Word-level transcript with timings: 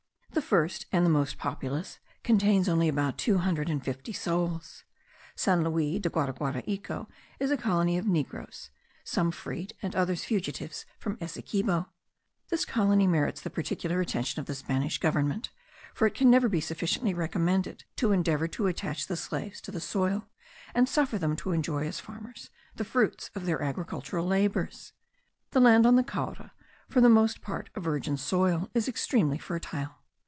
The 0.33 0.57
first 0.57 0.85
and 0.93 1.05
the 1.05 1.09
most 1.09 1.37
populous 1.37 1.99
contains 2.23 2.69
only 2.69 2.87
about 2.87 3.17
two 3.17 3.39
hundred 3.39 3.69
and 3.69 3.83
fifty 3.83 4.13
souls. 4.13 4.85
San 5.35 5.61
Luis 5.61 5.99
de 6.01 6.09
Guaraguaraico 6.09 7.07
is 7.37 7.51
a 7.51 7.57
colony 7.57 7.97
of 7.97 8.07
negroes, 8.07 8.69
some 9.03 9.31
freed 9.31 9.73
and 9.81 9.93
others 9.93 10.23
fugitives 10.23 10.85
from 10.97 11.17
Essequibo. 11.19 11.89
This 12.47 12.63
colony 12.63 13.07
merits 13.07 13.41
the 13.41 13.49
particular 13.49 13.99
attention 13.99 14.39
of 14.39 14.45
the 14.45 14.55
Spanish 14.55 14.97
Government, 14.99 15.49
for 15.93 16.07
it 16.07 16.15
can 16.15 16.29
never 16.29 16.47
be 16.47 16.61
sufficiently 16.61 17.13
recommended 17.13 17.83
to 17.97 18.13
endeavour 18.13 18.47
to 18.49 18.67
attach 18.67 19.07
the 19.07 19.17
slaves 19.17 19.59
to 19.61 19.71
the 19.71 19.81
soil, 19.81 20.29
and 20.73 20.87
suffer 20.87 21.17
them 21.17 21.35
to 21.37 21.51
enjoy 21.51 21.85
as 21.85 21.99
farmers 21.99 22.49
the 22.75 22.85
fruits 22.85 23.29
of 23.35 23.45
their 23.45 23.61
agricultural 23.61 24.25
labours. 24.25 24.93
The 25.51 25.59
land 25.61 25.85
on 25.85 25.97
the 25.97 26.03
Caura, 26.03 26.53
for 26.87 27.01
the 27.01 27.09
most 27.09 27.41
part 27.41 27.69
a 27.75 27.81
virgin 27.81 28.15
soil, 28.15 28.69
is 28.73 28.87
extremely 28.87 29.37
fertile. 29.37 29.97